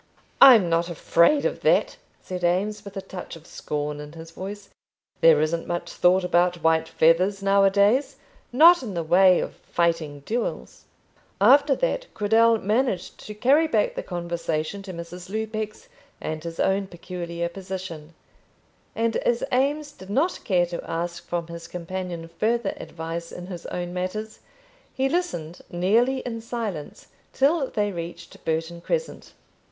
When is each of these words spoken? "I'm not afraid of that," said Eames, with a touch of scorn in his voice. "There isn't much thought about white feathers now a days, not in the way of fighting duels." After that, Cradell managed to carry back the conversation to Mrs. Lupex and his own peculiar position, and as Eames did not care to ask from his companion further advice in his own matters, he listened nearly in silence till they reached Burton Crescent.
"I'm 0.41 0.67
not 0.67 0.89
afraid 0.89 1.45
of 1.45 1.59
that," 1.61 1.97
said 2.23 2.43
Eames, 2.43 2.83
with 2.83 2.97
a 2.97 3.03
touch 3.03 3.35
of 3.35 3.45
scorn 3.45 3.99
in 3.99 4.13
his 4.13 4.31
voice. 4.31 4.69
"There 5.19 5.39
isn't 5.39 5.67
much 5.67 5.91
thought 5.91 6.23
about 6.23 6.63
white 6.63 6.87
feathers 6.89 7.43
now 7.43 7.63
a 7.63 7.69
days, 7.69 8.15
not 8.51 8.81
in 8.81 8.95
the 8.95 9.03
way 9.03 9.39
of 9.41 9.53
fighting 9.57 10.21
duels." 10.21 10.85
After 11.39 11.75
that, 11.75 12.11
Cradell 12.15 12.57
managed 12.57 13.19
to 13.27 13.35
carry 13.35 13.67
back 13.67 13.93
the 13.93 14.01
conversation 14.01 14.81
to 14.81 14.91
Mrs. 14.91 15.29
Lupex 15.29 15.87
and 16.19 16.43
his 16.43 16.59
own 16.59 16.87
peculiar 16.87 17.47
position, 17.47 18.15
and 18.95 19.17
as 19.17 19.43
Eames 19.53 19.91
did 19.91 20.09
not 20.09 20.39
care 20.43 20.65
to 20.65 20.83
ask 20.89 21.23
from 21.27 21.45
his 21.45 21.67
companion 21.67 22.27
further 22.27 22.73
advice 22.77 23.31
in 23.31 23.45
his 23.45 23.67
own 23.67 23.93
matters, 23.93 24.39
he 24.95 25.07
listened 25.07 25.61
nearly 25.69 26.21
in 26.21 26.41
silence 26.41 27.09
till 27.33 27.67
they 27.69 27.91
reached 27.91 28.43
Burton 28.43 28.81
Crescent. 28.81 29.33